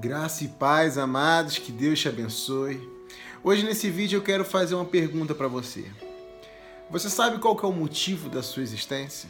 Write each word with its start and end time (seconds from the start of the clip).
Graça 0.00 0.44
e 0.44 0.48
paz, 0.48 0.96
amados, 0.96 1.58
que 1.58 1.72
Deus 1.72 1.98
te 1.98 2.08
abençoe. 2.08 2.88
Hoje 3.42 3.64
nesse 3.64 3.90
vídeo 3.90 4.18
eu 4.18 4.22
quero 4.22 4.44
fazer 4.44 4.76
uma 4.76 4.84
pergunta 4.84 5.34
para 5.34 5.48
você. 5.48 5.86
Você 6.88 7.10
sabe 7.10 7.40
qual 7.40 7.58
é 7.60 7.66
o 7.66 7.72
motivo 7.72 8.28
da 8.28 8.40
sua 8.40 8.62
existência? 8.62 9.28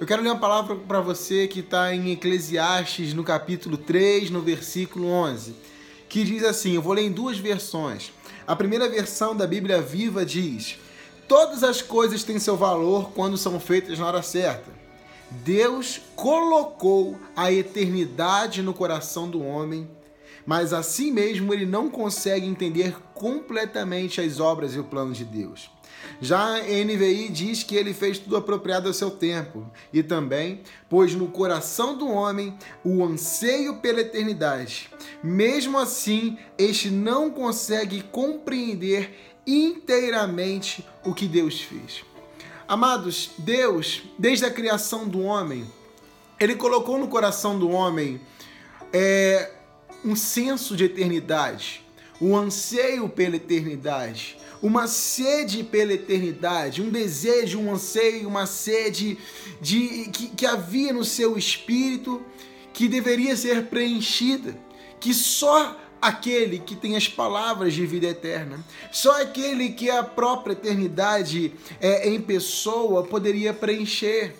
Eu 0.00 0.04
quero 0.04 0.20
ler 0.20 0.30
uma 0.30 0.40
palavra 0.40 0.74
para 0.74 1.00
você 1.00 1.46
que 1.46 1.60
está 1.60 1.94
em 1.94 2.10
Eclesiastes, 2.10 3.14
no 3.14 3.22
capítulo 3.22 3.76
3, 3.76 4.30
no 4.30 4.42
versículo 4.42 5.06
11, 5.06 5.54
que 6.08 6.24
diz 6.24 6.42
assim: 6.42 6.74
eu 6.74 6.82
vou 6.82 6.94
ler 6.94 7.02
em 7.02 7.12
duas 7.12 7.38
versões. 7.38 8.12
A 8.48 8.56
primeira 8.56 8.88
versão 8.88 9.36
da 9.36 9.46
Bíblia 9.46 9.80
Viva 9.80 10.26
diz: 10.26 10.76
Todas 11.28 11.62
as 11.62 11.80
coisas 11.80 12.24
têm 12.24 12.40
seu 12.40 12.56
valor 12.56 13.12
quando 13.12 13.38
são 13.38 13.60
feitas 13.60 13.96
na 13.96 14.08
hora 14.08 14.22
certa. 14.22 14.85
Deus 15.30 16.00
colocou 16.14 17.18
a 17.34 17.52
eternidade 17.52 18.62
no 18.62 18.72
coração 18.72 19.28
do 19.28 19.42
homem, 19.42 19.88
mas 20.44 20.72
assim 20.72 21.10
mesmo 21.10 21.52
ele 21.52 21.66
não 21.66 21.90
consegue 21.90 22.46
entender 22.46 22.96
completamente 23.12 24.20
as 24.20 24.38
obras 24.38 24.74
e 24.74 24.78
o 24.78 24.84
plano 24.84 25.12
de 25.12 25.24
Deus. 25.24 25.70
Já 26.20 26.56
a 26.56 26.62
NVI 26.62 27.28
diz 27.28 27.62
que 27.62 27.74
ele 27.74 27.92
fez 27.92 28.18
tudo 28.18 28.36
apropriado 28.36 28.86
ao 28.86 28.94
seu 28.94 29.10
tempo 29.10 29.68
e 29.92 30.02
também 30.02 30.62
pôs 30.88 31.14
no 31.14 31.28
coração 31.28 31.96
do 31.96 32.08
homem 32.08 32.56
o 32.84 33.04
anseio 33.04 33.76
pela 33.76 34.00
eternidade. 34.00 34.88
Mesmo 35.22 35.78
assim, 35.78 36.38
este 36.56 36.90
não 36.90 37.30
consegue 37.30 38.02
compreender 38.02 39.14
inteiramente 39.46 40.86
o 41.04 41.12
que 41.12 41.26
Deus 41.26 41.60
fez. 41.60 42.04
Amados, 42.68 43.30
Deus, 43.38 44.02
desde 44.18 44.44
a 44.44 44.50
criação 44.50 45.06
do 45.06 45.20
homem, 45.20 45.64
ele 46.40 46.56
colocou 46.56 46.98
no 46.98 47.06
coração 47.06 47.56
do 47.56 47.70
homem 47.70 48.20
é, 48.92 49.52
um 50.04 50.16
senso 50.16 50.74
de 50.74 50.84
eternidade, 50.84 51.86
um 52.20 52.36
anseio 52.36 53.08
pela 53.08 53.36
eternidade, 53.36 54.36
uma 54.60 54.88
sede 54.88 55.62
pela 55.62 55.92
eternidade, 55.92 56.82
um 56.82 56.90
desejo, 56.90 57.60
um 57.60 57.72
anseio, 57.72 58.26
uma 58.26 58.46
sede 58.46 59.16
de 59.60 60.10
que, 60.12 60.28
que 60.30 60.44
havia 60.44 60.92
no 60.92 61.04
seu 61.04 61.38
espírito 61.38 62.20
que 62.72 62.88
deveria 62.88 63.36
ser 63.36 63.66
preenchida, 63.66 64.58
que 64.98 65.14
só 65.14 65.76
aquele 66.00 66.58
que 66.58 66.76
tem 66.76 66.96
as 66.96 67.08
palavras 67.08 67.74
de 67.74 67.86
vida 67.86 68.06
eterna. 68.06 68.64
Só 68.92 69.22
aquele 69.22 69.70
que 69.70 69.90
a 69.90 70.02
própria 70.02 70.52
eternidade 70.52 71.52
é, 71.80 72.08
em 72.08 72.20
pessoa 72.20 73.04
poderia 73.04 73.52
preencher. 73.52 74.34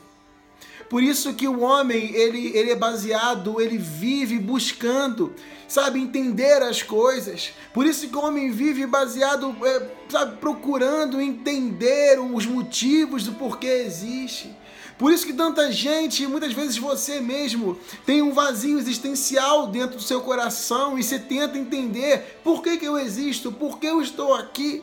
Por 0.89 1.03
isso 1.03 1.35
que 1.35 1.49
o 1.49 1.61
homem, 1.61 2.15
ele, 2.15 2.57
ele 2.57 2.71
é 2.71 2.77
baseado, 2.77 3.61
ele 3.61 3.77
vive 3.77 4.39
buscando, 4.39 5.35
sabe, 5.67 6.01
entender 6.01 6.63
as 6.63 6.83
coisas. 6.83 7.51
Por 7.75 7.85
isso 7.87 8.09
que 8.09 8.17
o 8.17 8.25
homem 8.25 8.53
vive 8.53 8.87
baseado, 8.87 9.57
é, 9.65 9.89
sabe, 10.09 10.37
procurando 10.37 11.21
entender 11.21 12.21
os 12.21 12.47
motivos 12.47 13.25
do 13.25 13.33
porquê 13.33 13.67
existe. 13.67 14.55
Por 14.99 15.13
isso 15.13 15.27
que 15.27 15.33
tanta 15.33 15.71
gente, 15.71 16.27
muitas 16.27 16.53
vezes 16.53 16.79
você 16.79 17.21
mesmo, 17.21 17.79
tem 18.07 18.23
um 18.23 18.33
vazio 18.33 18.79
existencial 18.79 19.67
dentro 19.67 19.97
do 19.97 20.03
seu 20.03 20.23
coração 20.23 20.99
e 20.99 21.03
você 21.03 21.19
tenta 21.19 21.59
entender 21.59 22.41
por 22.43 22.63
que, 22.63 22.79
que 22.79 22.87
eu 22.87 22.99
existo, 22.99 23.53
por 23.53 23.79
que 23.79 23.87
eu 23.87 24.01
estou 24.01 24.35
aqui. 24.35 24.83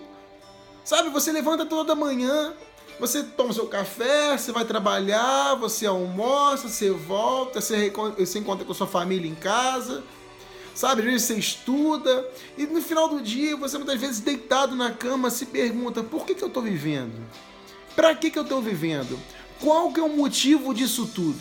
Sabe, 0.83 1.09
você 1.09 1.31
levanta 1.31 1.65
toda 1.65 1.95
manhã, 1.95 2.53
você 2.99 3.23
toma 3.23 3.53
seu 3.53 3.67
café, 3.67 4.37
você 4.37 4.51
vai 4.51 4.65
trabalhar, 4.65 5.55
você 5.55 5.87
almoça, 5.87 6.67
você 6.67 6.91
volta, 6.91 7.59
você, 7.59 7.91
você 8.17 8.39
encontra 8.39 8.65
com 8.65 8.73
sua 8.73 8.85
família 8.85 9.29
em 9.29 9.35
casa, 9.35 10.03
sabe? 10.75 11.01
Às 11.01 11.07
vezes 11.07 11.23
você 11.23 11.35
estuda 11.35 12.29
e 12.55 12.67
no 12.67 12.81
final 12.81 13.07
do 13.07 13.19
dia 13.19 13.57
você 13.57 13.77
muitas 13.77 13.99
vezes 13.99 14.19
deitado 14.19 14.75
na 14.75 14.91
cama 14.91 15.31
se 15.31 15.47
pergunta: 15.47 16.03
por 16.03 16.23
que, 16.23 16.35
que 16.35 16.43
eu 16.43 16.49
estou 16.49 16.61
vivendo? 16.61 17.19
Para 17.95 18.13
que, 18.15 18.29
que 18.29 18.37
eu 18.37 18.43
estou 18.43 18.61
vivendo? 18.61 19.19
Qual 19.63 19.93
que 19.93 19.99
é 20.01 20.03
o 20.03 20.09
motivo 20.09 20.73
disso 20.73 21.07
tudo? 21.07 21.39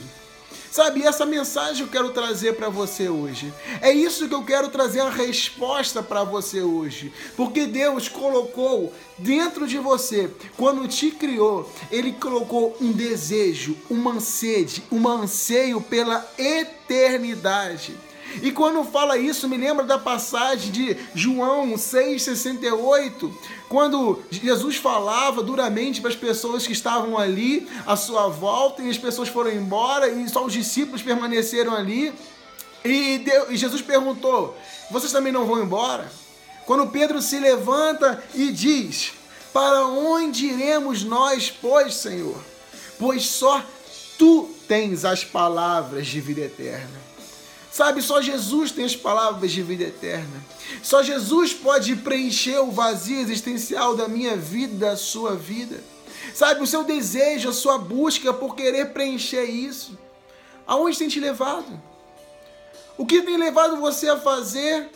Sabe, 0.70 1.02
essa 1.02 1.26
mensagem 1.26 1.82
eu 1.82 1.90
quero 1.90 2.10
trazer 2.10 2.54
para 2.54 2.68
você 2.68 3.08
hoje. 3.08 3.52
É 3.80 3.90
isso 3.92 4.28
que 4.28 4.34
eu 4.34 4.44
quero 4.44 4.68
trazer 4.68 5.00
a 5.00 5.10
resposta 5.10 6.04
para 6.04 6.22
você 6.22 6.60
hoje. 6.60 7.12
Porque 7.36 7.66
Deus 7.66 8.08
colocou 8.08 8.94
dentro 9.18 9.66
de 9.66 9.76
você, 9.76 10.30
quando 10.56 10.86
te 10.86 11.10
criou, 11.10 11.68
ele 11.90 12.12
colocou 12.12 12.76
um 12.80 12.92
desejo, 12.92 13.76
uma 13.90 14.20
sede, 14.20 14.84
um 14.90 15.06
anseio 15.08 15.80
pela 15.80 16.24
eternidade. 16.38 17.96
E 18.40 18.50
quando 18.52 18.82
fala 18.84 19.18
isso, 19.18 19.48
me 19.48 19.56
lembra 19.56 19.84
da 19.84 19.98
passagem 19.98 20.70
de 20.70 20.96
João 21.14 21.72
6,68, 21.74 23.32
quando 23.68 24.22
Jesus 24.30 24.76
falava 24.76 25.42
duramente 25.42 26.00
para 26.00 26.10
as 26.10 26.16
pessoas 26.16 26.66
que 26.66 26.72
estavam 26.72 27.18
ali 27.18 27.68
à 27.86 27.96
sua 27.96 28.28
volta, 28.28 28.82
e 28.82 28.88
as 28.88 28.98
pessoas 28.98 29.28
foram 29.28 29.50
embora, 29.50 30.08
e 30.08 30.28
só 30.28 30.44
os 30.44 30.52
discípulos 30.52 31.02
permaneceram 31.02 31.74
ali. 31.74 32.12
E, 32.84 33.18
Deus, 33.18 33.48
e 33.50 33.56
Jesus 33.56 33.82
perguntou: 33.82 34.56
Vocês 34.90 35.12
também 35.12 35.32
não 35.32 35.44
vão 35.44 35.62
embora? 35.62 36.10
Quando 36.64 36.90
Pedro 36.90 37.20
se 37.20 37.38
levanta 37.38 38.22
e 38.34 38.50
diz: 38.50 39.12
Para 39.52 39.86
onde 39.86 40.46
iremos 40.46 41.04
nós, 41.04 41.50
pois, 41.50 41.94
Senhor? 41.94 42.42
Pois 42.98 43.26
só 43.26 43.62
tu 44.18 44.48
tens 44.68 45.04
as 45.04 45.24
palavras 45.24 46.06
de 46.06 46.20
vida 46.20 46.42
eterna. 46.42 47.01
Sabe, 47.72 48.02
só 48.02 48.20
Jesus 48.20 48.70
tem 48.70 48.84
as 48.84 48.94
palavras 48.94 49.50
de 49.50 49.62
vida 49.62 49.84
eterna. 49.84 50.44
Só 50.82 51.02
Jesus 51.02 51.54
pode 51.54 51.96
preencher 51.96 52.58
o 52.58 52.70
vazio 52.70 53.18
existencial 53.18 53.96
da 53.96 54.06
minha 54.06 54.36
vida, 54.36 54.90
da 54.90 54.94
sua 54.94 55.34
vida. 55.34 55.82
Sabe, 56.34 56.62
o 56.62 56.66
seu 56.66 56.84
desejo, 56.84 57.48
a 57.48 57.52
sua 57.52 57.78
busca 57.78 58.30
por 58.30 58.54
querer 58.54 58.92
preencher 58.92 59.44
isso. 59.44 59.98
Aonde 60.66 60.98
tem 60.98 61.08
te 61.08 61.18
levado? 61.18 61.80
O 62.98 63.06
que 63.06 63.22
tem 63.22 63.38
levado 63.38 63.78
você 63.78 64.10
a 64.10 64.20
fazer? 64.20 64.90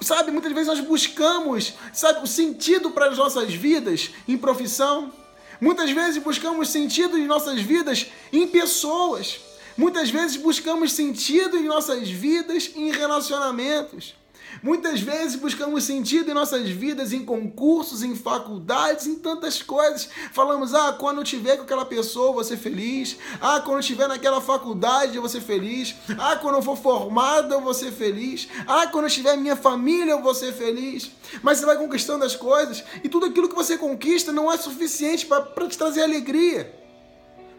Sabe, 0.00 0.30
muitas 0.30 0.52
vezes 0.52 0.68
nós 0.68 0.80
buscamos, 0.80 1.74
sabe, 1.92 2.22
o 2.22 2.26
sentido 2.26 2.92
para 2.92 3.06
as 3.06 3.18
nossas 3.18 3.52
vidas 3.52 4.10
em 4.28 4.38
profissão. 4.38 5.12
Muitas 5.60 5.90
vezes 5.90 6.22
buscamos 6.22 6.68
sentido 6.68 7.18
em 7.18 7.26
nossas 7.26 7.60
vidas 7.60 8.06
em 8.32 8.46
pessoas. 8.46 9.40
Muitas 9.76 10.08
vezes 10.08 10.36
buscamos 10.36 10.92
sentido 10.92 11.56
em 11.56 11.64
nossas 11.64 12.08
vidas 12.08 12.70
em 12.76 12.92
relacionamentos. 12.92 14.14
Muitas 14.62 15.00
vezes 15.00 15.34
buscamos 15.34 15.82
sentido 15.82 16.30
em 16.30 16.34
nossas 16.34 16.68
vidas 16.68 17.12
em 17.12 17.24
concursos, 17.24 18.04
em 18.04 18.14
faculdades, 18.14 19.08
em 19.08 19.16
tantas 19.16 19.60
coisas. 19.60 20.08
Falamos: 20.32 20.72
"Ah, 20.72 20.92
quando 20.92 21.18
eu 21.18 21.24
tiver 21.24 21.56
com 21.56 21.64
aquela 21.64 21.84
pessoa, 21.84 22.28
eu 22.28 22.34
vou 22.34 22.44
ser 22.44 22.56
feliz. 22.56 23.16
Ah, 23.40 23.60
quando 23.60 23.78
eu 23.78 23.80
estiver 23.80 24.06
naquela 24.06 24.40
faculdade, 24.40 25.16
eu 25.16 25.22
vou 25.22 25.28
ser 25.28 25.40
feliz. 25.40 25.96
Ah, 26.16 26.36
quando 26.36 26.54
eu 26.54 26.62
for 26.62 26.76
formado, 26.76 27.52
eu 27.52 27.60
vou 27.60 27.74
ser 27.74 27.90
feliz. 27.90 28.46
Ah, 28.68 28.86
quando 28.86 29.06
eu 29.06 29.10
tiver 29.10 29.36
minha 29.36 29.56
família, 29.56 30.12
eu 30.12 30.22
vou 30.22 30.34
ser 30.34 30.52
feliz." 30.52 31.10
Mas 31.42 31.58
você 31.58 31.66
vai 31.66 31.76
conquistando 31.76 32.24
as 32.24 32.36
coisas 32.36 32.84
e 33.02 33.08
tudo 33.08 33.26
aquilo 33.26 33.48
que 33.48 33.56
você 33.56 33.76
conquista 33.76 34.30
não 34.30 34.52
é 34.52 34.56
suficiente 34.56 35.26
para 35.26 35.68
te 35.68 35.76
trazer 35.76 36.02
alegria. 36.02 36.83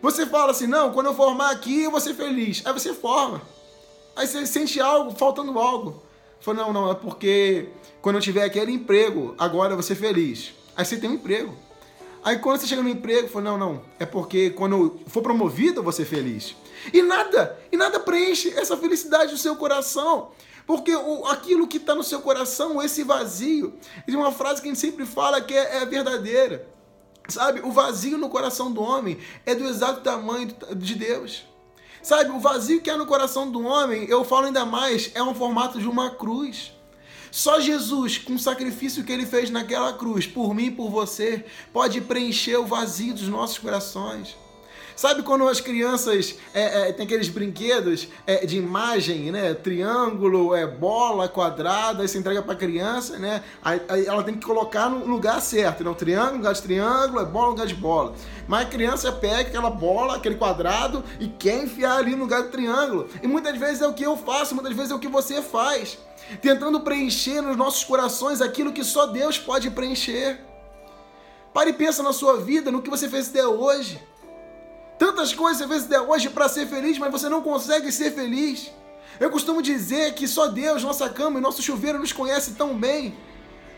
Você 0.05 0.23
fala 0.27 0.51
assim, 0.51 0.67
não, 0.67 0.91
quando 0.91 1.07
eu 1.07 1.15
formar 1.15 1.49
aqui 1.49 1.81
eu 1.81 1.89
vou 1.89 1.99
ser 1.99 2.13
feliz. 2.13 2.61
Aí 2.63 2.71
você 2.71 2.93
forma. 2.93 3.41
Aí 4.15 4.27
você 4.27 4.45
sente 4.45 4.79
algo, 4.79 5.09
faltando 5.09 5.57
algo. 5.57 6.03
Fala, 6.39 6.61
não, 6.61 6.71
não, 6.71 6.91
é 6.91 6.93
porque 6.93 7.69
quando 8.03 8.17
eu 8.17 8.21
tiver 8.21 8.43
aquele 8.43 8.71
emprego, 8.71 9.33
agora 9.35 9.71
eu 9.71 9.75
vou 9.75 9.81
ser 9.81 9.95
feliz. 9.95 10.53
Aí 10.77 10.85
você 10.85 10.97
tem 10.97 11.09
um 11.09 11.15
emprego. 11.15 11.57
Aí 12.23 12.37
quando 12.37 12.59
você 12.59 12.67
chega 12.67 12.83
no 12.83 12.89
emprego, 12.89 13.29
fala, 13.29 13.45
não, 13.45 13.57
não, 13.57 13.81
é 13.99 14.05
porque 14.05 14.51
quando 14.51 14.75
eu 14.75 14.99
for 15.07 15.23
promovido 15.23 15.79
eu 15.79 15.83
vou 15.83 15.91
ser 15.91 16.05
feliz. 16.05 16.55
E 16.93 17.01
nada, 17.01 17.59
e 17.71 17.75
nada 17.75 17.99
preenche 17.99 18.49
essa 18.49 18.77
felicidade 18.77 19.31
do 19.31 19.39
seu 19.39 19.55
coração. 19.55 20.29
Porque 20.67 20.95
o, 20.95 21.25
aquilo 21.25 21.67
que 21.67 21.77
está 21.77 21.95
no 21.95 22.03
seu 22.03 22.21
coração, 22.21 22.79
esse 22.79 23.03
vazio, 23.03 23.73
é 24.07 24.11
uma 24.15 24.31
frase 24.31 24.61
que 24.61 24.67
a 24.67 24.71
gente 24.71 24.79
sempre 24.79 25.03
fala 25.03 25.41
que 25.41 25.55
é, 25.55 25.77
é 25.77 25.85
verdadeira. 25.87 26.75
Sabe, 27.27 27.61
o 27.61 27.71
vazio 27.71 28.17
no 28.17 28.29
coração 28.29 28.71
do 28.71 28.81
homem 28.81 29.17
é 29.45 29.55
do 29.55 29.65
exato 29.65 30.01
tamanho 30.01 30.55
de 30.75 30.95
Deus. 30.95 31.43
Sabe, 32.01 32.29
o 32.29 32.39
vazio 32.39 32.81
que 32.81 32.89
há 32.89 32.97
no 32.97 33.07
coração 33.07 33.49
do 33.49 33.65
homem, 33.65 34.05
eu 34.07 34.23
falo 34.23 34.45
ainda 34.45 34.63
mais, 34.63 35.09
é 35.15 35.23
um 35.23 35.33
formato 35.33 35.79
de 35.79 35.87
uma 35.87 36.11
cruz. 36.11 36.71
Só 37.31 37.59
Jesus, 37.59 38.19
com 38.19 38.35
o 38.35 38.39
sacrifício 38.39 39.03
que 39.03 39.11
ele 39.11 39.25
fez 39.25 39.49
naquela 39.49 39.91
cruz, 39.91 40.27
por 40.27 40.53
mim 40.53 40.67
e 40.67 40.71
por 40.71 40.89
você, 40.89 41.43
pode 41.73 41.99
preencher 42.01 42.57
o 42.57 42.65
vazio 42.65 43.13
dos 43.13 43.27
nossos 43.27 43.57
corações. 43.57 44.37
Sabe 44.95 45.23
quando 45.23 45.47
as 45.47 45.59
crianças 45.59 46.35
é, 46.53 46.89
é, 46.89 46.93
tem 46.93 47.05
aqueles 47.05 47.27
brinquedos 47.27 48.07
é, 48.25 48.45
de 48.45 48.57
imagem, 48.57 49.29
né? 49.29 49.53
Triângulo, 49.53 50.55
é 50.55 50.65
bola, 50.65 51.27
quadrada, 51.27 52.01
aí 52.01 52.07
você 52.07 52.17
entrega 52.17 52.41
para 52.41 52.53
a 52.53 52.57
criança, 52.57 53.19
né? 53.19 53.43
Aí, 53.61 53.81
aí, 53.89 54.05
ela 54.05 54.23
tem 54.23 54.35
que 54.35 54.45
colocar 54.45 54.89
no 54.89 55.05
lugar 55.05 55.41
certo, 55.41 55.83
né? 55.83 55.89
O 55.89 55.95
triângulo, 55.95 56.37
lugar 56.37 56.53
de 56.53 56.61
triângulo, 56.61 57.19
é 57.19 57.25
bola, 57.25 57.49
lugar 57.49 57.67
de 57.67 57.75
bola. 57.75 58.13
Mas 58.47 58.67
a 58.67 58.69
criança 58.69 59.11
pega 59.11 59.41
aquela 59.41 59.69
bola, 59.69 60.15
aquele 60.15 60.35
quadrado 60.35 61.03
e 61.19 61.27
quer 61.27 61.63
enfiar 61.63 61.97
ali 61.97 62.11
no 62.11 62.23
lugar 62.23 62.43
do 62.43 62.49
triângulo. 62.49 63.09
E 63.21 63.27
muitas 63.27 63.57
vezes 63.57 63.81
é 63.81 63.87
o 63.87 63.93
que 63.93 64.03
eu 64.03 64.15
faço, 64.15 64.55
muitas 64.55 64.73
vezes 64.73 64.91
é 64.91 64.95
o 64.95 64.99
que 64.99 65.09
você 65.09 65.41
faz, 65.41 65.97
tentando 66.41 66.79
preencher 66.79 67.41
nos 67.41 67.57
nossos 67.57 67.83
corações 67.83 68.39
aquilo 68.39 68.71
que 68.71 68.83
só 68.83 69.07
Deus 69.07 69.37
pode 69.37 69.69
preencher. 69.71 70.39
Pare 71.53 71.71
e 71.71 71.73
pensa 71.73 72.01
na 72.01 72.13
sua 72.13 72.37
vida, 72.37 72.71
no 72.71 72.81
que 72.81 72.89
você 72.89 73.09
fez 73.09 73.29
até 73.29 73.45
hoje. 73.45 74.01
Tantas 74.97 75.33
coisas 75.33 75.61
você 75.61 75.67
fez 75.67 75.83
até 75.85 75.99
hoje 75.99 76.29
para 76.29 76.47
ser 76.47 76.67
feliz, 76.67 76.97
mas 76.97 77.11
você 77.11 77.27
não 77.27 77.41
consegue 77.41 77.91
ser 77.91 78.11
feliz. 78.11 78.71
Eu 79.19 79.29
costumo 79.29 79.61
dizer 79.61 80.13
que 80.13 80.27
só 80.27 80.47
Deus, 80.47 80.83
nossa 80.83 81.09
cama 81.09 81.39
e 81.39 81.41
nosso 81.41 81.61
chuveiro 81.61 81.99
nos 81.99 82.13
conhece 82.13 82.53
tão 82.53 82.77
bem. 82.77 83.15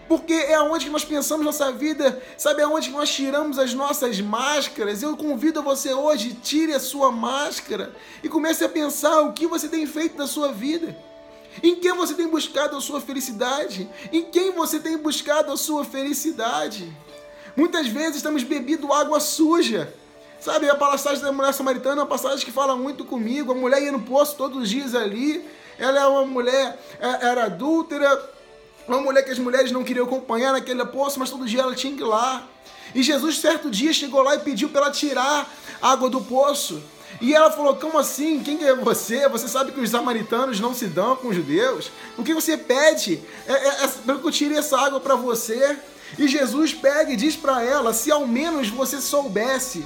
Porque 0.07 0.33
é 0.33 0.55
aonde 0.55 0.85
que 0.85 0.91
nós 0.91 1.03
pensamos 1.03 1.45
nossa 1.45 1.71
vida, 1.71 2.21
sabe 2.37 2.61
aonde 2.61 2.89
que 2.89 2.95
nós 2.95 3.09
tiramos 3.13 3.59
as 3.59 3.73
nossas 3.73 4.21
máscaras. 4.21 5.03
Eu 5.03 5.17
convido 5.17 5.61
você 5.61 5.93
hoje, 5.93 6.33
tire 6.33 6.73
a 6.73 6.79
sua 6.79 7.11
máscara 7.11 7.93
e 8.23 8.29
comece 8.29 8.63
a 8.63 8.69
pensar 8.69 9.21
o 9.21 9.33
que 9.33 9.45
você 9.45 9.67
tem 9.67 9.85
feito 9.85 10.17
da 10.17 10.25
sua 10.25 10.51
vida. 10.51 10.95
Em 11.61 11.75
quem 11.75 11.93
você 11.93 12.13
tem 12.13 12.27
buscado 12.27 12.77
a 12.77 12.81
sua 12.81 13.01
felicidade? 13.01 13.89
Em 14.11 14.23
quem 14.23 14.51
você 14.51 14.79
tem 14.79 14.97
buscado 14.97 15.51
a 15.51 15.57
sua 15.57 15.83
felicidade? 15.83 16.95
Muitas 17.55 17.87
vezes 17.87 18.17
estamos 18.17 18.43
bebendo 18.43 18.93
água 18.93 19.19
suja. 19.19 19.93
Sabe, 20.39 20.69
a 20.69 20.75
passagem 20.75 21.21
da 21.21 21.31
mulher 21.31 21.53
samaritana 21.53 21.95
é 21.95 22.03
uma 22.03 22.05
passagem 22.05 22.45
que 22.45 22.51
fala 22.51 22.75
muito 22.75 23.03
comigo. 23.03 23.51
A 23.51 23.55
mulher 23.55 23.81
ia 23.81 23.91
no 23.91 24.01
poço 24.01 24.35
todos 24.35 24.63
os 24.63 24.69
dias 24.69 24.93
ali. 24.93 25.43
Ela 25.79 25.99
é 25.99 26.07
uma 26.07 26.25
mulher, 26.25 26.79
é, 26.99 27.27
era 27.27 27.45
adúltera, 27.45 28.19
uma 28.87 28.99
mulher 28.99 29.23
que 29.23 29.31
as 29.31 29.39
mulheres 29.39 29.71
não 29.71 29.83
queriam 29.83 30.05
acompanhar 30.05 30.53
naquele 30.53 30.85
poço, 30.85 31.19
mas 31.19 31.29
todo 31.29 31.45
dia 31.45 31.61
ela 31.61 31.75
tinha 31.75 31.95
que 31.95 32.01
ir 32.01 32.05
lá. 32.05 32.47
E 32.95 33.03
Jesus, 33.03 33.39
certo 33.39 33.69
dia, 33.69 33.91
chegou 33.91 34.21
lá 34.21 34.35
e 34.35 34.39
pediu 34.39 34.69
para 34.69 34.81
ela 34.81 34.91
tirar 34.91 35.51
a 35.81 35.91
água 35.91 36.09
do 36.09 36.21
poço. 36.21 36.81
E 37.19 37.33
ela 37.33 37.51
falou: 37.51 37.75
Como 37.75 37.97
assim? 37.97 38.41
Quem 38.41 38.63
é 38.63 38.75
você? 38.75 39.27
Você 39.29 39.47
sabe 39.47 39.71
que 39.71 39.79
os 39.79 39.89
samaritanos 39.89 40.59
não 40.59 40.73
se 40.73 40.87
dão 40.87 41.15
com 41.15 41.29
os 41.29 41.35
judeus? 41.35 41.91
O 42.17 42.23
que 42.23 42.33
você 42.33 42.57
pede? 42.57 43.21
É, 43.47 43.53
é, 43.53 43.67
é 43.83 43.87
para 44.05 44.17
que 44.17 44.25
eu 44.25 44.31
tire 44.31 44.55
essa 44.55 44.79
água 44.79 44.99
para 44.99 45.15
você. 45.15 45.77
E 46.17 46.27
Jesus 46.27 46.73
pega 46.73 47.11
e 47.11 47.15
diz 47.15 47.35
para 47.35 47.63
ela: 47.63 47.93
Se 47.93 48.11
ao 48.11 48.25
menos 48.25 48.69
você 48.69 49.01
soubesse 49.01 49.85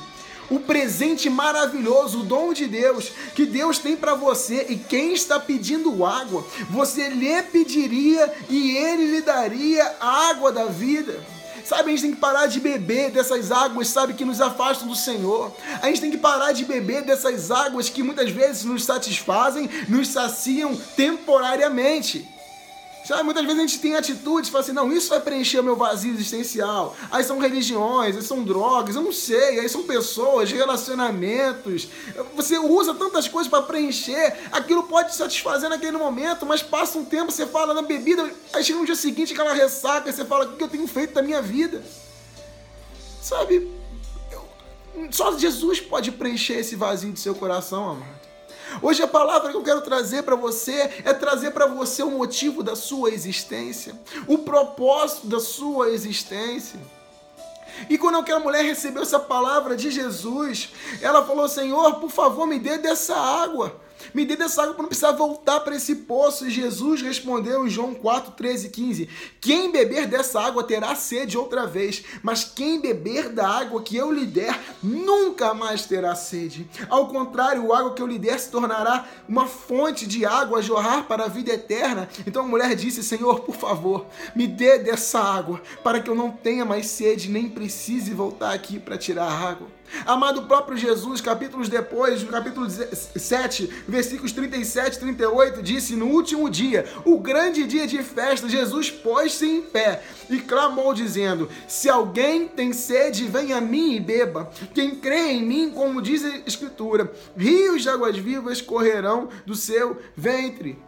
o 0.52 0.60
presente 0.60 1.30
maravilhoso, 1.30 2.20
o 2.20 2.24
dom 2.24 2.52
de 2.54 2.68
Deus 2.68 3.12
que 3.34 3.46
Deus 3.46 3.80
tem 3.80 3.96
para 3.96 4.14
você 4.14 4.68
e 4.70 4.76
quem 4.76 5.14
está 5.14 5.40
pedindo 5.40 6.06
água, 6.06 6.46
você 6.70 7.08
lhe 7.08 7.42
pediria 7.44 8.32
e 8.50 8.76
ele 8.76 9.06
lhe 9.06 9.22
daria 9.22 9.96
a 10.00 10.30
água 10.30 10.52
da 10.52 10.66
vida. 10.66 11.20
Sabe, 11.64 11.90
a 11.90 11.92
gente 11.92 12.02
tem 12.02 12.14
que 12.14 12.20
parar 12.20 12.48
de 12.48 12.60
beber 12.60 13.12
dessas 13.12 13.52
águas, 13.52 13.88
sabe, 13.88 14.14
que 14.14 14.26
nos 14.26 14.42
afastam 14.42 14.88
do 14.88 14.96
Senhor. 14.96 15.56
A 15.82 15.88
gente 15.88 16.02
tem 16.02 16.12
que 16.12 16.18
parar 16.18 16.52
de 16.52 16.66
beber 16.66 17.04
dessas 17.04 17.50
águas 17.50 17.88
que 17.88 18.04
muitas 18.04 18.30
vezes 18.30 18.66
nos 18.66 18.84
satisfazem, 18.84 19.70
nos 19.88 20.10
saciam 20.10 20.76
temporariamente. 20.98 22.28
Sabe, 23.04 23.24
muitas 23.24 23.44
vezes 23.44 23.58
a 23.58 23.62
gente 23.66 23.80
tem 23.80 23.96
atitudes, 23.96 24.50
fala 24.50 24.64
assim, 24.64 24.74
não, 24.74 24.92
isso 24.94 25.10
vai 25.10 25.20
preencher 25.20 25.60
o 25.60 25.64
meu 25.64 25.76
vazio 25.76 26.14
existencial. 26.14 26.96
Aí 27.12 27.24
são 27.24 27.40
religiões, 27.40 28.16
aí 28.16 28.22
são 28.22 28.44
drogas, 28.44 28.96
eu 28.96 29.02
não 29.02 29.12
sei, 29.12 29.60
aí 29.60 29.68
são 29.68 29.84
pessoas, 29.84 30.52
relacionamentos. 30.52 31.88
Você 32.36 32.60
usa 32.60 32.94
tantas 32.94 33.28
coisas 33.28 33.50
para 33.50 33.64
preencher, 33.64 34.38
aquilo 34.52 34.84
pode 34.84 35.16
satisfazer 35.16 35.68
naquele 35.70 35.98
momento, 35.98 36.46
mas 36.46 36.62
passa 36.62 36.98
um 37.00 37.04
tempo, 37.04 37.32
você 37.32 37.48
fala 37.48 37.74
na 37.74 37.82
bebida, 37.82 38.32
aí 38.54 38.64
chega 38.64 38.78
no 38.78 38.86
dia 38.86 38.96
seguinte 38.96 39.34
aquela 39.34 39.54
ressaca, 39.54 40.12
você 40.12 40.24
fala, 40.24 40.46
o 40.46 40.56
que 40.56 40.64
eu 40.64 40.70
tenho 40.70 40.88
feito 40.88 41.16
da 41.16 41.24
minha 41.24 41.42
vida? 41.42 41.84
Sabe, 43.22 43.68
eu, 44.32 44.48
só 45.12 45.36
Jesus 45.38 45.82
pode 45.82 46.12
preencher 46.12 46.60
esse 46.60 46.76
vazio 46.76 47.12
de 47.12 47.20
seu 47.20 47.34
coração, 47.34 47.90
amado. 47.90 48.31
Hoje 48.82 49.02
a 49.02 49.08
palavra 49.08 49.50
que 49.50 49.58
eu 49.58 49.64
quero 49.64 49.82
trazer 49.82 50.24
para 50.24 50.36
você 50.36 51.02
é 51.04 51.14
trazer 51.14 51.52
para 51.52 51.66
você 51.66 52.04
o 52.04 52.12
motivo 52.12 52.64
da 52.64 52.76
sua 52.76 53.10
existência, 53.10 53.94
o 54.28 54.38
propósito 54.40 55.28
da 55.28 55.40
sua 55.40 55.90
existência. 55.90 56.80
E 57.90 57.98
quando 57.98 58.18
aquela 58.18 58.40
mulher 58.40 58.64
recebeu 58.64 59.02
essa 59.02 59.20
palavra 59.20 59.76
de 59.76 59.90
Jesus, 59.90 60.70
ela 61.02 61.26
falou: 61.26 61.48
Senhor, 61.48 61.96
por 61.96 62.10
favor, 62.10 62.46
me 62.46 62.60
dê 62.60 62.78
dessa 62.78 63.16
água. 63.16 63.76
Me 64.14 64.26
dê 64.26 64.36
dessa 64.36 64.64
água 64.64 64.74
para 64.74 64.84
não 64.84 64.90
precisar 64.90 65.12
voltar 65.12 65.60
para 65.62 65.76
esse 65.76 65.96
poço. 65.96 66.46
E 66.48 66.52
Jesus 66.52 67.02
respondeu 67.02 67.66
em 67.66 67.70
João 67.70 67.94
4, 67.94 68.34
13 68.34 68.68
e 68.68 68.70
15: 68.70 69.10
Quem 69.40 69.72
beber 69.72 70.08
dessa 70.08 70.40
água 70.42 70.64
terá 70.64 70.96
sede 70.96 71.38
outra 71.38 71.66
vez, 71.66 72.04
mas 72.22 72.44
quem 72.44 72.80
beber 72.80 73.30
da 73.30 73.48
água 73.48 73.82
que 73.82 73.96
eu 73.96 74.12
lhe 74.12 74.26
der 74.26 74.60
nunca 74.82 75.54
mais 75.54 75.86
terá 75.86 76.16
sede. 76.16 76.68
Ao 76.90 77.08
contrário, 77.08 77.72
a 77.72 77.80
água 77.80 77.94
que 77.94 78.02
eu 78.02 78.08
lhe 78.08 78.20
der 78.20 78.40
se 78.40 78.50
tornará 78.50 79.06
uma 79.28 79.48
fonte 79.48 80.06
de 80.06 80.26
água 80.26 80.60
a 80.60 80.62
jorrar 80.62 81.08
para 81.08 81.26
a 81.26 81.30
vida 81.30 81.52
eterna. 81.52 82.10
Então 82.26 82.44
a 82.44 82.48
mulher 82.48 82.76
disse: 82.76 83.04
Senhor, 83.04 83.42
por 83.42 83.56
favor, 83.56 84.06
me 84.36 84.48
dê 84.48 84.80
dessa 84.80 85.20
água 85.20 85.62
para 85.84 86.00
que 86.00 86.10
eu 86.10 86.16
não 86.16 86.32
tenha 86.32 86.66
mais 86.66 86.88
sede, 86.88 87.30
nem 87.30 87.50
precise 87.50 88.14
voltar 88.14 88.54
aqui 88.54 88.80
para 88.80 88.98
tirar 88.98 89.26
a 89.26 89.50
água. 89.50 89.81
Amado 90.06 90.44
próprio 90.44 90.78
Jesus, 90.78 91.22
capítulos 91.22 91.70
depois, 91.70 92.24
capítulo 92.24 92.68
7, 92.70 93.70
versículos 93.88 94.32
37 94.32 94.96
e 94.96 95.00
38, 95.00 95.62
disse: 95.62 95.96
No 95.96 96.08
último 96.08 96.50
dia, 96.50 96.86
o 97.06 97.20
grande 97.20 97.66
dia 97.66 97.86
de 97.86 98.02
festa, 98.02 98.50
Jesus 98.50 98.90
pôs-se 98.90 99.46
em 99.46 99.62
pé 99.62 100.02
e 100.30 100.40
clamou, 100.40 100.94
dizendo: 100.94 101.50
Se 101.68 101.90
alguém 101.90 102.48
tem 102.48 102.74
sede, 102.74 103.26
venha 103.26 103.58
a 103.58 103.62
mim 103.62 103.96
e 103.96 104.00
beba. 104.00 104.50
Quem 104.74 104.96
crê 104.96 105.32
em 105.32 105.44
mim, 105.44 105.72
como 105.72 106.02
diz 106.02 106.24
a 106.24 106.38
Escritura, 106.48 107.12
rios 107.38 107.84
de 107.84 107.90
águas 107.90 108.18
vivas 108.18 108.62
correrão 108.62 109.30
do 109.46 109.56
seu 109.56 110.02
ventre. 110.16 110.80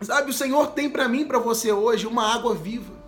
Sabe, 0.00 0.30
o 0.30 0.34
Senhor 0.34 0.68
tem 0.68 0.88
para 0.88 1.08
mim, 1.08 1.26
para 1.26 1.38
você 1.38 1.70
hoje, 1.72 2.06
uma 2.06 2.34
água 2.34 2.54
viva 2.54 2.99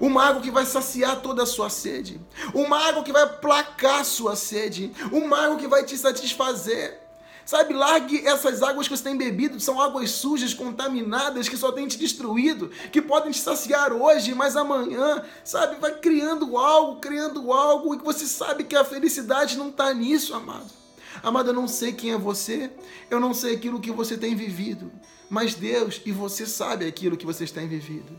uma 0.00 0.24
água 0.24 0.42
que 0.42 0.50
vai 0.50 0.64
saciar 0.66 1.20
toda 1.20 1.42
a 1.42 1.46
sua 1.46 1.70
sede, 1.70 2.20
uma 2.54 2.78
água 2.88 3.02
que 3.02 3.12
vai 3.12 3.26
placar 3.26 4.04
sua 4.04 4.36
sede, 4.36 4.92
uma 5.10 5.44
água 5.44 5.56
que 5.56 5.66
vai 5.66 5.84
te 5.84 5.96
satisfazer. 5.96 7.00
Sabe, 7.44 7.74
largue 7.74 8.24
essas 8.24 8.62
águas 8.62 8.86
que 8.86 8.96
você 8.96 9.02
tem 9.02 9.16
bebido, 9.16 9.58
são 9.58 9.80
águas 9.80 10.10
sujas, 10.12 10.54
contaminadas, 10.54 11.48
que 11.48 11.56
só 11.56 11.72
tem 11.72 11.88
te 11.88 11.98
destruído, 11.98 12.68
que 12.92 13.02
podem 13.02 13.32
te 13.32 13.40
saciar 13.40 13.92
hoje, 13.92 14.32
mas 14.32 14.56
amanhã, 14.56 15.24
sabe, 15.44 15.76
vai 15.80 15.92
criando 15.98 16.56
algo, 16.56 17.00
criando 17.00 17.52
algo, 17.52 17.94
e 17.94 17.98
que 17.98 18.04
você 18.04 18.26
sabe 18.26 18.62
que 18.62 18.76
a 18.76 18.84
felicidade 18.84 19.58
não 19.58 19.70
está 19.70 19.92
nisso, 19.92 20.34
amado. 20.34 20.81
Amado, 21.22 21.50
eu 21.50 21.54
não 21.54 21.66
sei 21.66 21.92
quem 21.92 22.12
é 22.12 22.18
você, 22.18 22.70
eu 23.10 23.18
não 23.18 23.34
sei 23.34 23.54
aquilo 23.54 23.80
que 23.80 23.90
você 23.90 24.16
tem 24.16 24.34
vivido, 24.34 24.90
mas 25.28 25.54
Deus 25.54 26.00
e 26.04 26.12
você 26.12 26.46
sabe 26.46 26.86
aquilo 26.86 27.16
que 27.16 27.26
vocês 27.26 27.50
têm 27.50 27.66
vivido. 27.66 28.12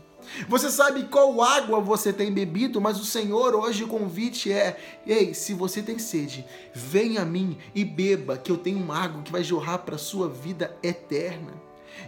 Você 0.48 0.70
sabe 0.70 1.04
qual 1.04 1.42
água 1.42 1.80
você 1.80 2.12
tem 2.12 2.32
bebido, 2.32 2.80
mas 2.80 2.98
o 2.98 3.04
Senhor 3.04 3.54
hoje 3.54 3.84
o 3.84 3.88
convite 3.88 4.50
é: 4.50 5.00
ei, 5.06 5.34
se 5.34 5.54
você 5.54 5.82
tem 5.82 5.98
sede, 5.98 6.44
venha 6.74 7.22
a 7.22 7.24
mim 7.24 7.58
e 7.74 7.84
beba, 7.84 8.36
que 8.38 8.50
eu 8.50 8.56
tenho 8.56 8.78
uma 8.78 8.96
água 8.96 9.22
que 9.22 9.32
vai 9.32 9.44
jorrar 9.44 9.78
para 9.78 9.96
a 9.96 9.98
sua 9.98 10.28
vida 10.28 10.76
eterna. 10.82 11.52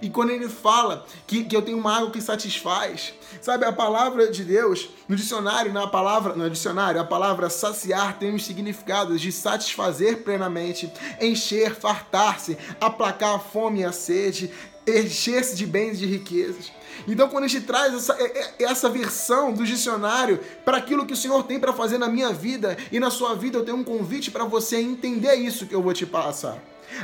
E 0.02 0.10
quando 0.10 0.30
ele 0.30 0.48
fala 0.48 1.06
que, 1.26 1.44
que 1.44 1.56
eu 1.56 1.62
tenho 1.62 1.78
uma 1.78 1.96
água 1.96 2.10
que 2.10 2.20
satisfaz, 2.20 3.14
sabe, 3.40 3.64
a 3.64 3.72
palavra 3.72 4.30
de 4.30 4.44
Deus, 4.44 4.88
no 5.08 5.16
dicionário, 5.16 5.72
na 5.72 5.86
palavra, 5.86 6.34
no 6.34 6.48
dicionário, 6.50 7.00
a 7.00 7.04
palavra 7.04 7.48
saciar 7.48 8.18
tem 8.18 8.34
os 8.34 8.44
significados 8.44 9.20
de 9.20 9.32
satisfazer 9.32 10.22
plenamente, 10.22 10.92
encher, 11.20 11.74
fartar-se, 11.74 12.58
aplacar 12.80 13.36
a 13.36 13.38
fome 13.38 13.80
e 13.80 13.84
a 13.84 13.92
sede, 13.92 14.50
encher-se 14.86 15.56
de 15.56 15.66
bens 15.66 15.96
e 15.96 16.00
de 16.00 16.06
riquezas. 16.06 16.70
Então, 17.06 17.28
quando 17.28 17.44
a 17.44 17.48
gente 17.48 17.66
traz 17.66 17.94
essa, 17.94 18.14
é, 18.14 18.24
é, 18.24 18.64
essa 18.64 18.88
versão 18.88 19.52
do 19.52 19.64
dicionário 19.64 20.40
para 20.64 20.76
aquilo 20.76 21.06
que 21.06 21.12
o 21.12 21.16
Senhor 21.16 21.42
tem 21.44 21.58
para 21.58 21.72
fazer 21.72 21.98
na 21.98 22.08
minha 22.08 22.32
vida 22.32 22.76
e 22.90 22.98
na 23.00 23.10
sua 23.10 23.34
vida, 23.34 23.58
eu 23.58 23.64
tenho 23.64 23.76
um 23.76 23.84
convite 23.84 24.30
para 24.30 24.44
você 24.44 24.76
entender 24.76 25.34
isso 25.34 25.66
que 25.66 25.74
eu 25.74 25.82
vou 25.82 25.92
te 25.92 26.06
passar. 26.06 26.58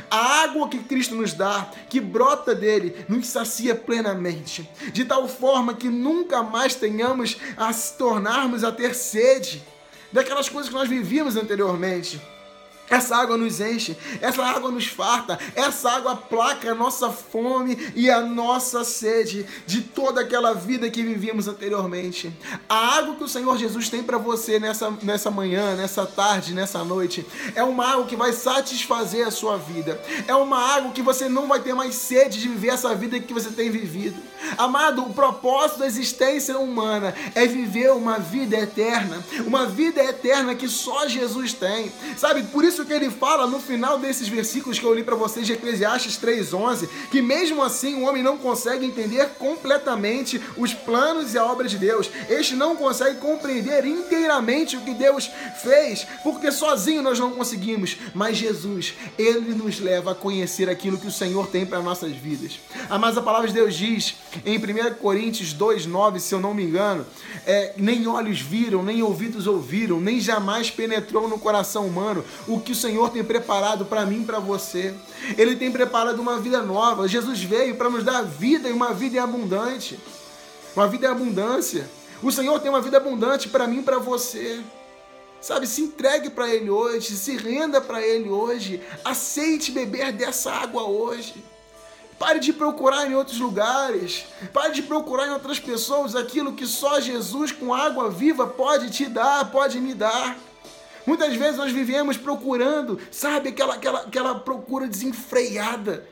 A 0.09 0.43
água 0.43 0.69
que 0.69 0.79
Cristo 0.79 1.15
nos 1.15 1.33
dá, 1.33 1.69
que 1.89 1.99
brota 1.99 2.55
dele, 2.55 3.05
nos 3.07 3.27
sacia 3.27 3.75
plenamente, 3.75 4.69
de 4.91 5.05
tal 5.05 5.27
forma 5.27 5.73
que 5.73 5.89
nunca 5.89 6.41
mais 6.41 6.75
tenhamos 6.75 7.37
a 7.57 7.71
se 7.73 7.97
tornarmos 7.97 8.63
a 8.63 8.71
ter 8.71 8.95
sede 8.95 9.63
daquelas 10.11 10.47
coisas 10.47 10.69
que 10.69 10.75
nós 10.75 10.89
vivíamos 10.89 11.35
anteriormente. 11.35 12.21
Essa 12.89 13.15
água 13.15 13.37
nos 13.37 13.59
enche, 13.59 13.97
essa 14.21 14.43
água 14.43 14.69
nos 14.69 14.85
farta, 14.85 15.39
essa 15.55 15.89
água 15.89 16.15
placa 16.15 16.71
a 16.71 16.75
nossa 16.75 17.09
fome 17.09 17.91
e 17.95 18.09
a 18.09 18.21
nossa 18.21 18.83
sede 18.83 19.45
de 19.65 19.81
toda 19.81 20.21
aquela 20.21 20.53
vida 20.53 20.89
que 20.89 21.01
vivíamos 21.01 21.47
anteriormente. 21.47 22.31
A 22.67 22.97
água 22.97 23.15
que 23.15 23.23
o 23.23 23.27
Senhor 23.27 23.57
Jesus 23.57 23.89
tem 23.89 24.03
para 24.03 24.17
você 24.17 24.59
nessa, 24.59 24.91
nessa 25.01 25.31
manhã, 25.31 25.75
nessa 25.75 26.05
tarde, 26.05 26.53
nessa 26.53 26.83
noite, 26.83 27.25
é 27.55 27.63
uma 27.63 27.85
água 27.93 28.05
que 28.05 28.15
vai 28.15 28.33
satisfazer 28.33 29.25
a 29.25 29.31
sua 29.31 29.57
vida. 29.57 29.99
É 30.27 30.35
uma 30.35 30.59
água 30.59 30.91
que 30.91 31.01
você 31.01 31.29
não 31.29 31.47
vai 31.47 31.61
ter 31.61 31.73
mais 31.73 31.95
sede 31.95 32.39
de 32.39 32.49
viver 32.49 32.69
essa 32.69 32.93
vida 32.93 33.19
que 33.19 33.33
você 33.33 33.49
tem 33.49 33.71
vivido. 33.71 34.21
Amado, 34.57 35.03
o 35.03 35.13
propósito 35.13 35.79
da 35.79 35.87
existência 35.87 36.57
humana 36.59 37.13
é 37.33 37.47
viver 37.47 37.91
uma 37.91 38.19
vida 38.19 38.57
eterna, 38.57 39.23
uma 39.45 39.65
vida 39.65 40.03
eterna 40.03 40.53
que 40.53 40.67
só 40.67 41.07
Jesus 41.07 41.53
tem. 41.53 41.91
Sabe, 42.17 42.43
por 42.43 42.63
isso 42.63 42.72
isso 42.73 42.85
que 42.85 42.93
ele 42.93 43.11
fala 43.11 43.45
no 43.45 43.59
final 43.59 43.99
desses 43.99 44.27
versículos 44.27 44.79
que 44.79 44.85
eu 44.85 44.93
li 44.95 45.03
para 45.03 45.15
vocês 45.15 45.45
de 45.45 45.53
Eclesiastes 45.53 46.17
3:11, 46.17 46.89
que 47.11 47.21
mesmo 47.21 47.61
assim 47.61 47.95
o 47.95 48.07
homem 48.07 48.23
não 48.23 48.35
consegue 48.35 48.83
entender 48.83 49.29
completamente 49.37 50.41
os 50.57 50.73
planos 50.73 51.33
e 51.33 51.37
a 51.37 51.45
obra 51.45 51.67
de 51.67 51.77
Deus. 51.77 52.09
Este 52.27 52.55
não 52.55 52.75
consegue 52.75 53.19
compreender 53.19 53.85
inteiramente 53.85 54.75
o 54.75 54.81
que 54.81 54.95
Deus 54.95 55.29
fez, 55.61 56.07
porque 56.23 56.51
sozinho 56.51 57.03
nós 57.03 57.19
não 57.19 57.31
conseguimos, 57.31 57.95
mas 58.13 58.37
Jesus, 58.37 58.95
ele 59.19 59.53
nos 59.53 59.79
leva 59.79 60.13
a 60.13 60.15
conhecer 60.15 60.67
aquilo 60.67 60.97
que 60.97 61.07
o 61.07 61.11
Senhor 61.11 61.45
tem 61.47 61.67
para 61.67 61.79
nossas 61.79 62.11
vidas. 62.11 62.59
Ah, 62.89 62.97
mas 62.97 63.15
a 63.15 63.21
palavra 63.21 63.47
de 63.47 63.53
Deus 63.53 63.75
diz 63.75 64.15
em 64.43 64.57
1 64.57 64.95
Coríntios 64.95 65.53
2:9, 65.53 66.19
se 66.19 66.33
eu 66.33 66.39
não 66.39 66.55
me 66.55 66.63
engano, 66.63 67.05
é, 67.45 67.73
nem 67.77 68.07
olhos 68.07 68.41
viram, 68.41 68.81
nem 68.81 69.03
ouvidos 69.03 69.45
ouviram, 69.45 70.01
nem 70.01 70.19
jamais 70.19 70.71
penetrou 70.71 71.27
no 71.27 71.37
coração 71.37 71.85
humano 71.85 72.25
o 72.47 72.62
que 72.63 72.71
o 72.71 72.75
Senhor 72.75 73.09
tem 73.11 73.23
preparado 73.23 73.85
para 73.85 74.05
mim 74.05 74.23
para 74.23 74.39
você. 74.39 74.93
Ele 75.37 75.55
tem 75.55 75.71
preparado 75.71 76.19
uma 76.19 76.39
vida 76.39 76.61
nova. 76.61 77.07
Jesus 77.07 77.43
veio 77.43 77.75
para 77.75 77.89
nos 77.89 78.03
dar 78.03 78.23
vida 78.23 78.69
e 78.69 78.73
uma 78.73 78.93
vida 78.93 79.17
em 79.17 79.19
abundante. 79.19 79.99
Uma 80.75 80.87
vida 80.87 81.07
em 81.07 81.11
abundância. 81.11 81.87
O 82.23 82.31
Senhor 82.31 82.59
tem 82.59 82.69
uma 82.69 82.81
vida 82.81 82.97
abundante 82.97 83.49
para 83.49 83.67
mim 83.67 83.83
para 83.83 83.99
você. 83.99 84.61
Sabe, 85.41 85.67
se 85.67 85.81
entregue 85.81 86.29
para 86.29 86.47
Ele 86.47 86.69
hoje, 86.69 87.17
se 87.17 87.35
renda 87.35 87.81
para 87.81 88.01
Ele 88.01 88.29
hoje, 88.29 88.81
aceite 89.03 89.73
beber 89.73 90.13
dessa 90.13 90.49
água 90.49 90.83
hoje. 90.83 91.35
Pare 92.17 92.39
de 92.39 92.53
procurar 92.53 93.11
em 93.11 93.15
outros 93.15 93.37
lugares, 93.39 94.25
pare 94.53 94.71
de 94.71 94.81
procurar 94.81 95.27
em 95.27 95.31
outras 95.31 95.59
pessoas 95.59 96.15
aquilo 96.15 96.53
que 96.53 96.65
só 96.65 97.01
Jesus 97.01 97.51
com 97.51 97.73
água 97.73 98.09
viva 98.09 98.47
pode 98.47 98.89
te 98.89 99.05
dar, 99.05 99.51
pode 99.51 99.81
me 99.81 99.93
dar. 99.93 100.37
Muitas 101.05 101.35
vezes 101.35 101.57
nós 101.57 101.71
vivemos 101.71 102.17
procurando, 102.17 102.99
sabe, 103.11 103.49
aquela, 103.49 103.75
aquela, 103.75 103.99
aquela 104.01 104.35
procura 104.39 104.87
desenfreada 104.87 106.07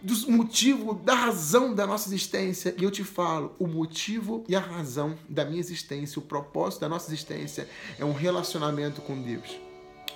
do 0.00 0.30
motivo, 0.30 0.94
da 0.94 1.14
razão 1.14 1.74
da 1.74 1.86
nossa 1.86 2.08
existência. 2.08 2.74
E 2.78 2.84
eu 2.84 2.90
te 2.90 3.02
falo, 3.02 3.54
o 3.58 3.66
motivo 3.66 4.44
e 4.48 4.54
a 4.54 4.60
razão 4.60 5.16
da 5.28 5.44
minha 5.44 5.60
existência, 5.60 6.18
o 6.18 6.22
propósito 6.22 6.80
da 6.80 6.88
nossa 6.88 7.08
existência 7.08 7.68
é 7.98 8.04
um 8.04 8.12
relacionamento 8.12 9.00
com 9.00 9.20
Deus. 9.20 9.58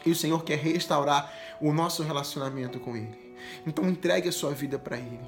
E 0.04 0.11
o 0.11 0.16
Senhor 0.16 0.42
quer 0.45 0.59
restaurar 0.59 1.33
o 1.61 1.73
nosso 1.73 2.02
relacionamento 2.02 2.78
com 2.78 2.97
Ele. 2.97 3.31
Então 3.66 3.88
entregue 3.88 4.28
a 4.28 4.32
sua 4.32 4.52
vida 4.52 4.78
para 4.78 4.96
Ele. 4.96 5.20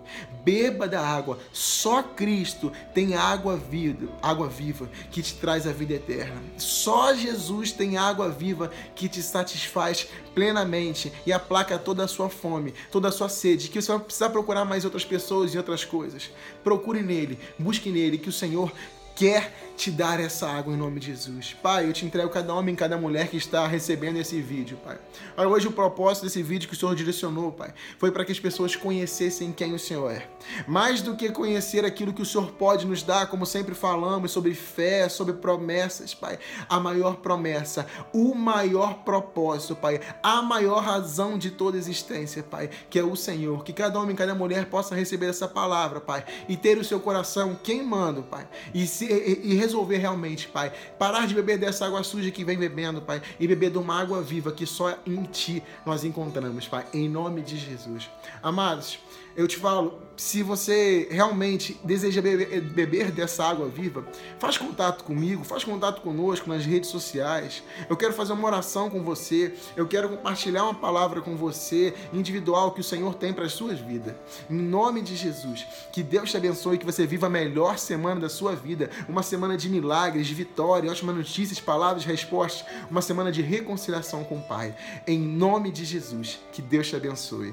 Beba 0.45 0.89
da 0.89 1.01
água. 1.01 1.39
Só 1.53 2.03
Cristo 2.03 2.73
tem 2.93 3.15
água 3.15 3.57
viva, 3.57 4.09
água 4.23 4.49
viva 4.49 4.89
que 5.11 5.23
te 5.23 5.35
traz 5.35 5.67
a 5.67 5.73
vida 5.73 5.95
eterna. 5.95 6.43
Só 6.57 7.15
Jesus 7.15 7.73
tem 7.73 7.97
água 7.97 8.29
viva 8.29 8.71
que 8.95 9.09
te 9.09 9.23
satisfaz 9.23 10.09
plenamente 10.35 11.13
e 11.27 11.33
aplaca 11.33 11.79
toda 11.79 12.05
a 12.05 12.09
sua 12.09 12.29
fome, 12.29 12.75
toda 12.91 13.09
a 13.09 13.13
sua 13.13 13.29
sede, 13.29 13.69
que 13.69 13.81
você 13.81 13.93
vai 13.93 14.01
precisar 14.01 14.31
procurar 14.31 14.65
mais 14.65 14.85
outras 14.85 15.05
pessoas 15.05 15.55
e 15.55 15.59
outras 15.59 15.85
coisas. 15.85 16.31
Procure 16.63 17.03
nele, 17.03 17.39
busque 17.59 17.91
nele, 17.91 18.19
que 18.19 18.29
o 18.29 18.33
Senhor 18.33 18.73
quer 19.15 19.53
te 19.77 19.91
dar 19.91 20.21
essa 20.21 20.49
água 20.49 20.73
em 20.73 20.77
nome 20.77 21.01
de 21.01 21.09
Jesus. 21.09 21.55
Pai, 21.61 21.87
eu 21.87 21.93
te 21.93 22.07
entrego 22.07 22.29
cada 22.31 22.55
homem, 22.55 22.75
cada 22.75 22.97
mulher 22.97 23.29
que 23.29 23.37
está 23.37 23.67
recebendo 23.67 24.19
esse 24.19 24.41
vídeo, 24.41 24.79
Pai. 24.85 24.99
Olha, 25.37 25.49
hoje 25.49 25.67
o 25.67 25.73
propósito 25.73 26.25
desse 26.25 26.43
vídeo 26.43 26.69
que 26.69 26.75
o 26.75 26.79
Senhor 26.79 26.95
direcionou, 26.95 27.51
Pai, 27.51 27.75
foi 27.99 28.11
para 28.11 28.25
que 28.25 28.33
as 28.33 28.39
pessoas 28.39 28.77
conhecessem 28.77 29.53
quem 29.53 29.75
o 29.75 29.79
Senhor 29.79 30.11
é. 30.11 30.29
Mais 30.67 31.03
do 31.03 31.17
que 31.17 31.31
conhecer 31.31 31.85
aquilo 31.85 32.13
que 32.13 32.23
o 32.23 32.27
Senhor 32.27 32.53
pode 32.53 32.87
nos 32.87 33.03
dar, 33.03 33.27
como 33.27 33.45
sempre 33.45 33.75
falamos, 33.75 34.31
sobre 34.31 34.55
fé, 34.55 35.09
sobre 35.09 35.35
promessas, 35.35 36.15
Pai. 36.15 36.39
A 36.69 36.79
maior 36.79 37.17
promessa, 37.17 37.87
o 38.13 38.35
maior 38.35 39.03
propósito, 39.05 39.75
Pai. 39.75 40.01
A 40.23 40.41
maior 40.41 40.83
razão 40.83 41.37
de 41.37 41.51
toda 41.51 41.77
existência, 41.77 42.43
Pai, 42.43 42.71
que 42.89 42.99
é 42.99 43.03
o 43.03 43.17
Senhor. 43.17 43.65
Que 43.65 43.73
cada 43.73 43.99
homem, 43.99 44.15
cada 44.15 44.35
mulher 44.35 44.67
possa 44.67 44.95
receber 44.95 45.27
essa 45.27 45.49
palavra, 45.49 46.01
Pai, 46.01 46.25
e 46.49 46.57
ter 46.57 46.79
o 46.79 46.85
seu 46.85 47.01
coração 47.01 47.59
queimando, 47.61 48.23
Pai. 48.23 48.47
E 48.73 48.87
se 49.05 49.13
e, 49.13 49.53
e 49.53 49.55
resolver 49.55 49.99
realmente, 49.99 50.49
Pai, 50.49 50.73
parar 50.99 51.27
de 51.27 51.35
beber 51.35 51.59
dessa 51.59 51.87
água 51.87 52.03
suja 52.03 52.31
que 52.31 52.45
vem 52.45 52.59
bebendo, 52.59 53.03
Pai, 53.03 53.23
e 53.39 53.47
beber 53.47 53.71
de 53.71 53.79
uma 53.79 54.01
água 54.01 54.23
viva 54.23 54.53
que 54.53 54.67
só 54.67 54.99
em 55.07 55.23
Ti 55.25 55.63
nós 55.85 56.05
encontramos, 56.05 56.67
Pai, 56.67 56.87
em 56.93 57.09
nome 57.09 57.43
de 57.43 57.57
Jesus. 57.57 58.11
Amados, 58.43 58.99
eu 59.37 59.49
te 59.49 59.57
falo, 59.57 60.05
se 60.17 60.43
você 60.43 61.09
realmente 61.11 61.79
deseja 61.83 62.23
beber, 62.23 62.61
beber, 62.61 63.11
dessa 63.11 63.45
água 63.45 63.69
viva, 63.69 64.07
faz 64.39 64.57
contato 64.57 65.03
comigo, 65.05 65.43
faz 65.45 65.65
contato 65.65 66.01
conosco 66.03 66.49
nas 66.49 66.65
redes 66.65 66.91
sociais. 66.91 67.63
Eu 67.89 67.97
quero 67.97 68.13
fazer 68.13 68.33
uma 68.33 68.47
oração 68.47 68.89
com 68.89 69.03
você, 69.03 69.55
eu 69.77 69.87
quero 69.87 70.09
compartilhar 70.09 70.65
uma 70.65 70.75
palavra 70.75 71.21
com 71.21 71.37
você, 71.37 71.95
individual, 72.13 72.73
que 72.73 72.81
o 72.81 72.85
Senhor 72.85 73.15
tem 73.15 73.33
para 73.33 73.45
as 73.45 73.53
suas 73.53 73.81
vidas. 73.81 74.15
Em 74.49 74.55
nome 74.55 75.03
de 75.03 75.17
Jesus, 75.17 75.67
que 75.93 76.03
Deus 76.03 76.31
te 76.31 76.37
abençoe, 76.37 76.79
que 76.79 76.87
você 76.87 77.07
viva 77.07 77.27
a 77.27 77.31
melhor 77.31 77.79
semana 77.79 78.21
da 78.21 78.29
sua 78.29 78.55
vida, 78.55 78.91
uma 79.09 79.23
semana 79.23 79.57
de 79.57 79.69
milagres, 79.69 80.27
de 80.27 80.35
vitória, 80.35 80.91
ótimas 80.91 81.17
notícias, 81.17 81.59
palavras, 81.59 82.05
respostas, 82.05 82.65
uma 82.91 83.03
semana 83.03 83.33
de 83.33 83.43
reconciliação 83.43 84.23
com 84.23 84.39
o 84.39 84.43
Pai. 84.43 84.77
Em 85.07 85.19
nome 85.19 85.73
de 85.73 85.85
Jesus, 85.85 86.39
que 86.53 86.63
Deus 86.63 86.89
te 86.89 86.97
abençoe. 86.97 87.53